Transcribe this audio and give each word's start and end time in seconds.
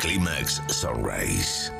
Climax 0.00 0.62
Sunrise. 0.68 1.79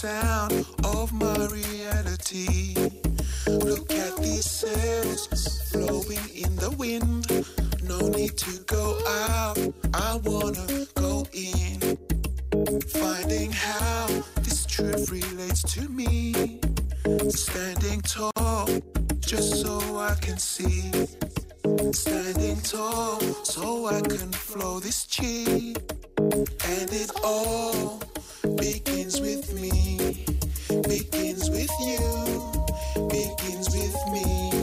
Sound 0.00 0.64
of 0.84 1.12
my 1.12 1.46
reality. 1.48 2.74
Look 3.46 3.92
at 3.92 4.16
these 4.16 4.50
sails 4.50 5.26
flowing 5.70 6.24
in 6.34 6.56
the 6.56 6.74
wind. 6.78 7.28
No 7.82 7.98
need 8.08 8.38
to 8.38 8.60
go 8.60 8.98
out, 9.06 9.58
I 9.92 10.18
wanna 10.24 10.86
go 10.94 11.26
in. 11.34 11.98
Finding 12.88 13.52
how 13.52 14.06
this 14.36 14.64
truth 14.64 15.10
relates 15.10 15.62
to 15.74 15.86
me. 15.90 16.60
Standing 17.28 18.00
tall, 18.00 18.68
just 19.18 19.60
so 19.60 19.98
I 19.98 20.14
can 20.14 20.38
see. 20.38 20.90
Standing 21.92 22.58
tall, 22.62 23.20
so 23.44 23.84
I 23.84 24.00
can 24.00 24.32
flow 24.32 24.80
this 24.80 25.06
chi. 25.14 25.74
And 26.72 26.88
it 27.02 27.10
all 27.22 28.09
begins 28.42 29.20
with 29.20 29.52
me, 29.54 30.24
begins 30.88 31.50
with 31.50 31.70
you, 31.80 33.08
begins 33.08 33.68
with 33.74 33.96
me. 34.12 34.59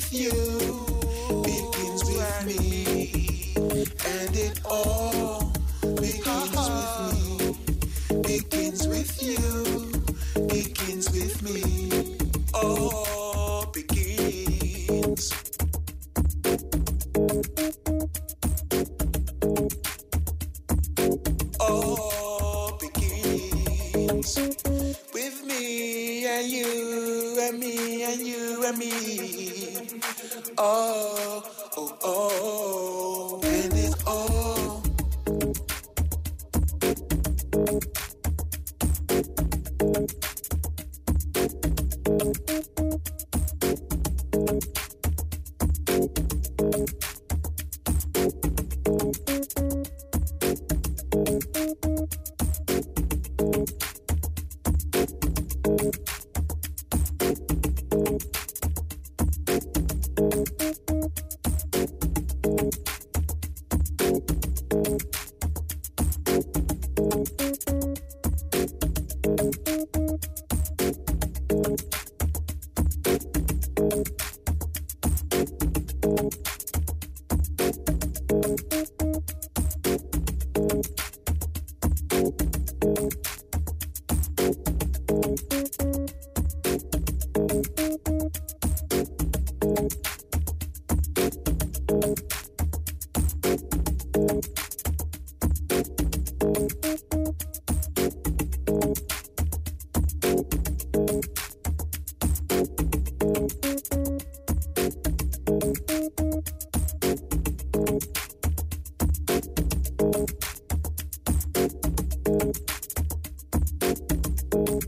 With 0.00 0.12
you. 0.12 0.30
Begins 1.42 2.04
with 2.04 2.46
me. 2.46 3.52
And 4.06 4.36
it 4.36 4.60
all 4.64 5.19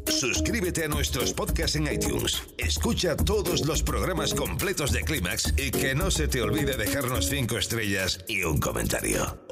Suscríbete 0.06 0.84
a 0.84 0.88
nuestros 0.88 1.32
podcasts 1.32 1.76
en 1.76 1.92
iTunes. 1.92 2.42
Escucha 2.58 3.16
todos 3.16 3.66
los 3.66 3.82
programas 3.82 4.34
completos 4.34 4.92
de 4.92 5.02
Clímax 5.02 5.52
y 5.56 5.70
que 5.70 5.94
no 5.94 6.10
se 6.10 6.28
te 6.28 6.42
olvide 6.42 6.76
dejarnos 6.76 7.28
5 7.28 7.58
estrellas 7.58 8.24
y 8.28 8.44
un 8.44 8.58
comentario. 8.58 9.51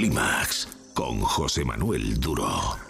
Clímax 0.00 0.66
con 0.94 1.20
José 1.20 1.62
Manuel 1.62 2.18
Duro. 2.18 2.89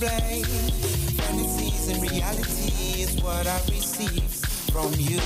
Explain. 0.00 0.44
Fantasies 1.16 1.88
and 1.88 2.10
reality 2.10 3.02
is 3.02 3.20
what 3.22 3.46
I 3.46 3.58
receive 3.68 4.22
from 4.70 4.92
you. 4.94 5.18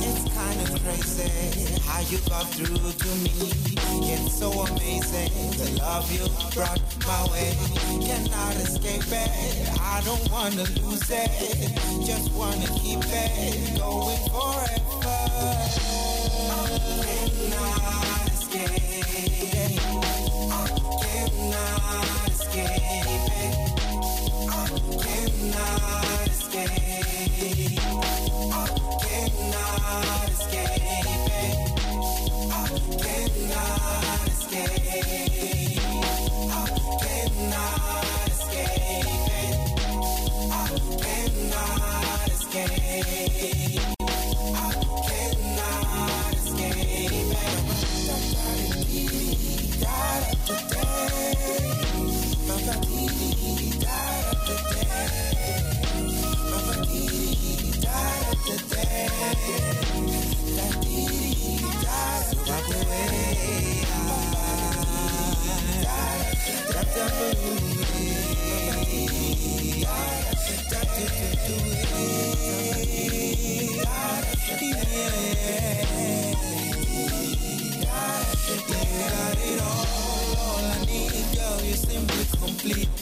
It's 0.00 0.24
kind 0.34 0.60
of 0.62 0.68
crazy 0.82 1.78
how 1.84 2.00
you 2.08 2.18
got 2.28 2.48
through 2.54 2.92
to 2.92 3.08
me. 3.22 3.52
It's 4.12 4.38
so 4.38 4.50
amazing 4.50 5.30
the 5.58 5.78
love 5.78 6.10
you 6.10 6.26
brought 6.54 6.80
my 7.06 7.26
way. 7.32 7.52
Cannot 8.06 8.56
escape 8.56 9.12
it. 9.12 9.80
I 9.80 10.00
don't 10.04 10.30
wanna 10.30 10.64
lose 10.80 11.10
it. 11.10 11.76
Just 12.06 12.32
wanna 12.32 12.66
keep 12.80 13.00
it 13.04 13.78
going 13.78 14.18
forever. 14.30 15.16
Cannot 17.04 18.28
escape. 18.32 19.55
Escape. 26.28 26.70
Cannot 29.02 30.28
escape 30.30 30.86
it. 31.36 31.68
Cannot 33.02 34.25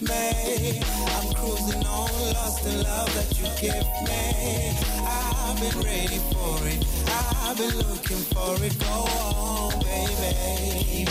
me. 0.09 0.81
I'm 1.17 1.35
cruising 1.35 1.87
on, 1.87 2.11
lost 2.35 2.67
in 2.67 2.83
love 2.83 3.11
that 3.17 3.31
you 3.39 3.47
give 3.61 3.87
me. 4.07 4.73
I've 5.07 5.59
been 5.61 5.77
ready 5.83 6.21
for 6.33 6.59
it. 6.67 6.81
I've 7.09 7.57
been 7.57 7.77
looking 7.79 8.23
for 8.33 8.55
it. 8.65 8.79
Go 8.79 8.87
on, 8.87 9.81
baby. 9.81 11.07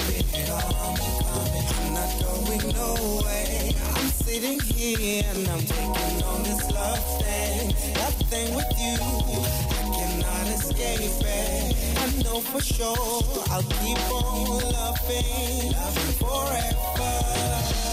On, 0.50 0.74
coming. 0.84 1.66
I'm 1.76 1.94
not 1.94 2.12
going 2.22 2.74
nowhere. 2.74 3.72
I'm 3.96 4.10
sitting 4.26 4.60
here 4.60 5.24
and 5.34 5.48
I'm 5.48 5.62
taking 5.62 6.24
on 6.24 6.44
this 6.44 6.72
love 6.72 7.04
thing. 7.22 7.74
That 7.94 8.14
thing 8.30 8.56
with 8.56 8.72
you. 8.78 8.98
I 9.70 9.84
cannot 9.96 10.48
escape 10.58 11.22
it. 11.26 11.76
I 11.98 12.24
know 12.24 12.40
for 12.42 12.62
sure 12.62 13.24
I'll 13.52 13.64
keep 13.64 14.00
on 14.12 14.62
loving, 14.74 15.72
loving 15.72 16.14
forever. 16.22 17.93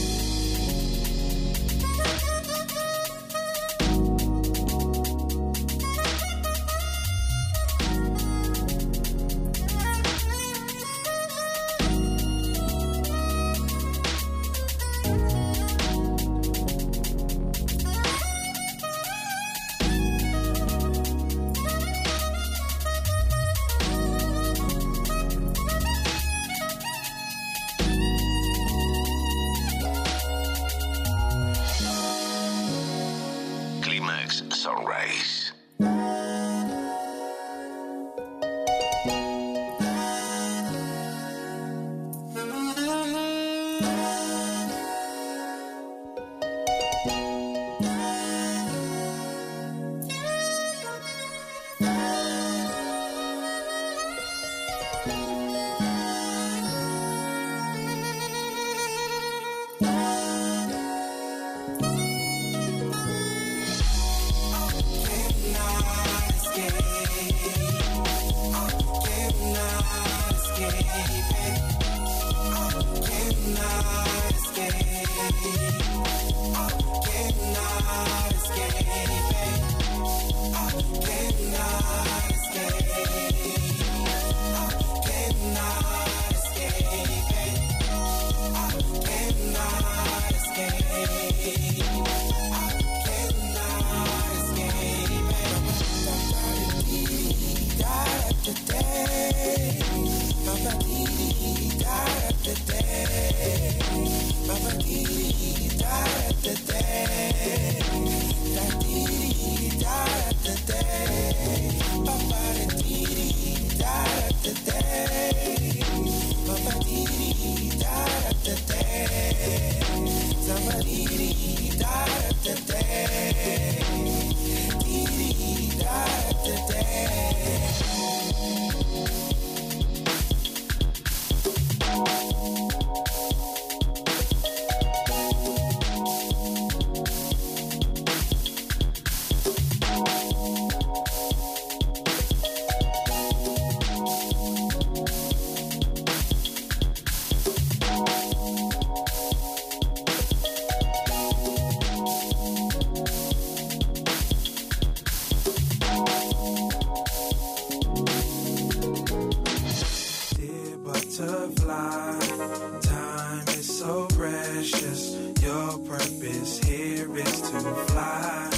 time. 162.81 163.43
Is 163.49 163.77
so 163.79 164.07
precious. 164.07 165.15
Your 165.41 165.77
purpose 165.79 166.59
here 166.59 167.17
is 167.17 167.41
to 167.41 167.59
fly. 167.87 168.49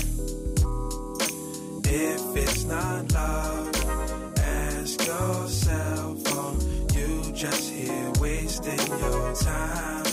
If 1.86 2.36
it's 2.36 2.64
not 2.66 3.12
love, 3.14 4.38
ask 4.38 5.06
yourself, 5.06 6.38
are 6.38 6.97
you 6.97 7.32
just 7.34 7.70
here 7.72 8.12
wasting 8.20 8.80
your 8.99 9.36
time? 9.36 10.06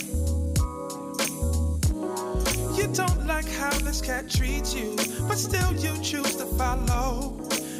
You 2.77 2.87
don't 2.93 3.25
like 3.25 3.49
how 3.49 3.71
this 3.79 4.01
cat 4.01 4.29
treats 4.29 4.73
you, 4.75 4.95
but 5.27 5.37
still 5.37 5.73
you 5.73 5.93
choose 6.03 6.35
to 6.35 6.45
follow. 6.57 7.37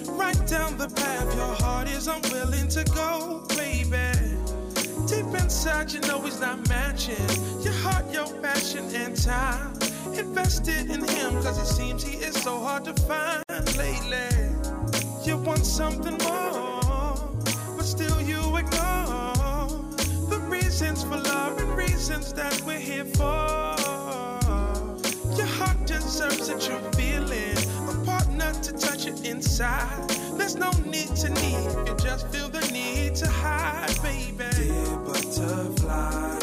Right 0.09 0.47
down 0.47 0.77
the 0.77 0.89
path 0.89 1.35
your 1.35 1.53
heart 1.55 1.89
is 1.89 2.07
unwilling 2.07 2.67
to 2.69 2.83
go 2.93 3.43
inside, 5.51 5.91
you 5.91 5.99
know 6.07 6.21
he's 6.21 6.39
not 6.39 6.57
matching 6.69 7.27
your 7.61 7.73
heart, 7.83 8.05
your 8.13 8.25
passion, 8.41 8.85
and 8.95 9.21
time. 9.21 9.73
Invested 10.17 10.89
in 10.89 11.03
him, 11.03 11.33
cause 11.43 11.59
it 11.59 11.65
seems 11.65 12.03
he 12.03 12.15
is 12.15 12.41
so 12.41 12.57
hard 12.57 12.85
to 12.85 12.93
find 12.93 13.43
lately. 13.77 14.29
You 15.25 15.35
want 15.35 15.65
something 15.65 16.17
more, 16.23 17.29
but 17.75 17.83
still 17.83 18.21
you 18.21 18.39
ignore 18.55 19.67
the 20.31 20.39
reasons 20.47 21.03
for 21.03 21.17
love 21.17 21.59
and 21.59 21.75
reasons 21.75 22.31
that 22.31 22.61
we're 22.65 22.79
here 22.79 23.05
for. 23.19 23.75
Your 25.35 25.51
heart 25.57 25.85
deserves 25.85 26.47
a 26.47 26.57
true 26.65 26.79
to 28.63 28.73
touch 28.73 29.07
it 29.07 29.25
inside. 29.25 30.09
There's 30.37 30.55
no 30.55 30.69
need 30.85 31.15
to 31.17 31.29
need, 31.29 31.87
you 31.87 31.95
just 31.97 32.27
feel 32.27 32.49
the 32.49 32.61
need 32.71 33.15
to 33.15 33.27
hide, 33.27 33.95
baby. 34.03 34.49
Dear 34.55 34.97
butterfly, 34.97 36.40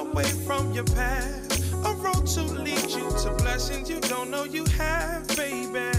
away 0.00 0.30
from 0.46 0.72
your 0.72 0.84
path. 0.84 1.72
A 1.84 1.92
road 1.94 2.26
to 2.26 2.42
lead 2.42 2.90
you 2.90 3.08
to 3.22 3.34
blessings 3.38 3.88
you 3.90 4.00
don't 4.00 4.30
know 4.30 4.44
you 4.44 4.64
have, 4.76 5.26
baby. 5.36 5.90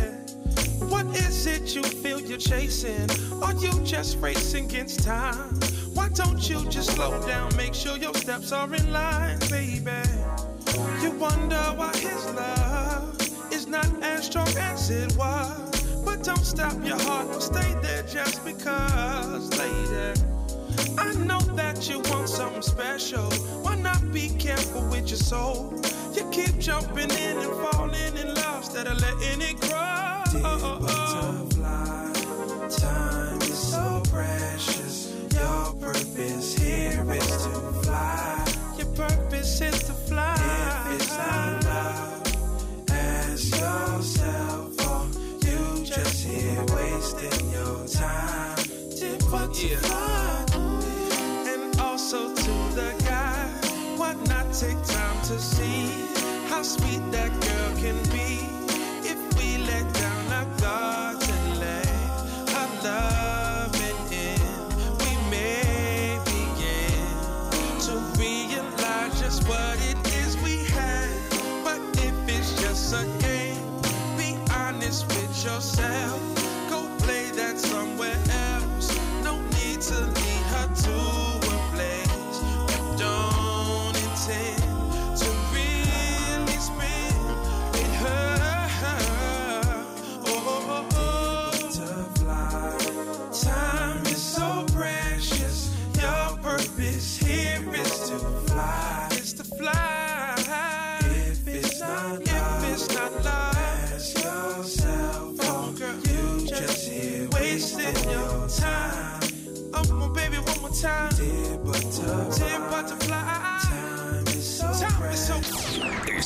What 0.91 1.05
is 1.15 1.45
it 1.45 1.75
you 1.75 1.83
feel 1.83 2.19
you're 2.19 2.37
chasing? 2.37 3.09
Are 3.41 3.53
you 3.53 3.71
just 3.83 4.17
racing 4.17 4.65
against 4.65 5.03
time? 5.03 5.59
Why 5.93 6.09
don't 6.09 6.49
you 6.49 6.67
just 6.69 6.91
slow 6.91 7.25
down? 7.27 7.55
Make 7.55 7.73
sure 7.73 7.97
your 7.97 8.13
steps 8.15 8.51
are 8.51 8.73
in 8.73 8.91
line, 8.91 9.39
baby. 9.49 10.01
You 11.01 11.11
wonder 11.11 11.63
why 11.75 11.93
his 11.93 12.25
love 12.33 13.19
is 13.51 13.67
not 13.67 13.89
as 14.01 14.25
strong 14.25 14.49
as 14.57 14.89
it 14.89 15.15
was. 15.15 15.69
But 16.03 16.23
don't 16.23 16.45
stop 16.45 16.75
your 16.83 16.99
heart, 16.99 17.27
don't 17.31 17.41
stay 17.41 17.75
there 17.81 18.03
just 18.03 18.43
because, 18.43 19.49
lady. 19.59 20.19
I 20.97 21.13
know 21.13 21.39
that 21.55 21.89
you 21.89 21.99
want 22.09 22.29
something 22.29 22.61
special. 22.61 23.29
Be 24.11 24.27
careful 24.37 24.81
with 24.89 25.09
your 25.09 25.17
soul? 25.17 25.73
You 26.13 26.29
keep 26.31 26.57
jumping 26.59 27.09
in 27.11 27.37
and 27.37 27.53
falling 27.69 28.17
in 28.17 28.33
love 28.33 28.57
instead 28.57 28.87
of 28.87 28.99
letting 28.99 29.41
it 29.41 29.59
grow. 29.61 31.50
To 55.31 55.39
see 55.39 55.87
how 56.49 56.61
sweet 56.61 57.01
that 57.09 57.31
girl 57.47 57.71
can 57.77 57.95
be 58.11 58.31
if 59.07 59.19
we 59.37 59.63
let 59.63 59.85
down 59.93 60.25
our 60.33 60.49
guards 60.59 61.29
and 61.29 61.59
let 61.59 61.87
our 62.59 62.69
loving 62.83 64.01
in? 64.11 64.41
We 64.99 65.11
may 65.29 66.19
begin 66.25 67.07
to 67.87 67.93
realize 68.19 69.21
just 69.21 69.47
what 69.47 69.77
it 69.89 69.99
is 70.21 70.35
we 70.43 70.65
had. 70.65 71.09
But 71.63 71.79
if 72.03 72.15
it's 72.27 72.61
just 72.61 72.93
a 72.93 73.05
game, 73.23 73.63
be 74.17 74.37
honest 74.53 75.07
with 75.07 75.45
yourself. 75.45 75.90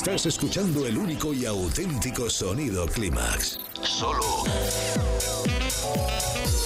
Estás 0.06 0.26
escuchando 0.26 0.86
el 0.86 0.96
único 0.96 1.34
y 1.34 1.46
auténtico 1.46 2.30
sonido 2.30 2.86
Clímax. 2.86 3.58
Solo 3.82 4.44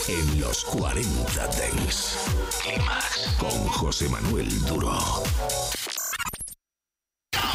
en 0.08 0.40
los 0.42 0.62
40 0.66 1.46
Dents. 1.56 2.18
Clímax 2.62 3.36
con 3.38 3.66
José 3.68 4.10
Manuel 4.10 4.46
Duro. 4.66 4.92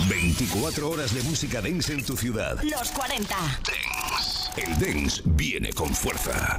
24 0.10 0.90
horas 0.90 1.14
de 1.14 1.22
música 1.22 1.62
dance 1.62 1.94
en 1.94 2.04
tu 2.04 2.18
ciudad. 2.18 2.60
Los 2.64 2.90
40. 2.90 3.36
Dance. 3.36 4.60
El 4.60 4.80
dance 4.80 5.22
viene 5.24 5.72
con 5.72 5.94
fuerza. 5.94 6.58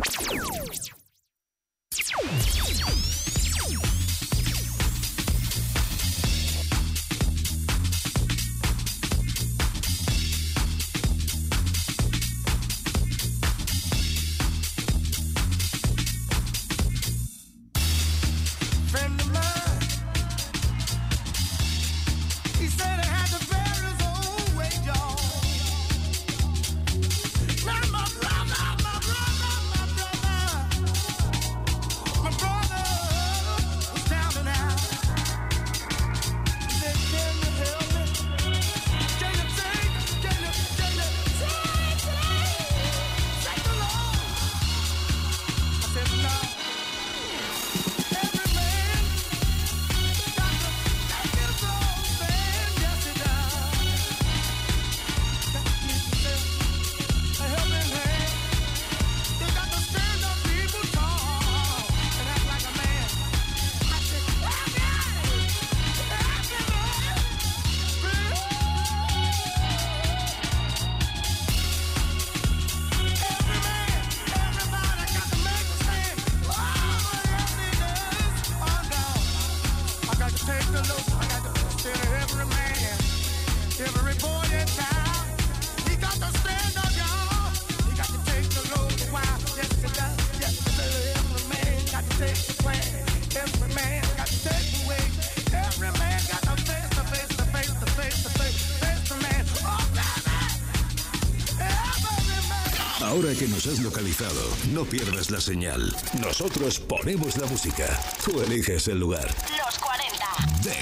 Pierdas 105.17 105.31
la 105.31 105.41
señal. 105.41 105.97
Nosotros 106.21 106.79
ponemos 106.79 107.37
la 107.37 107.47
música. 107.47 107.87
Tú 108.25 108.43
eliges 108.43 108.89
el 108.89 109.01
lugar. 109.01 109.29